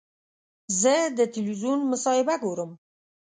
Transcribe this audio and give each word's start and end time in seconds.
زه 0.81 0.93
د 1.17 1.19
تلویزیون 1.33 1.79
مصاحبه 1.91 2.35
ګورم. 2.43 2.71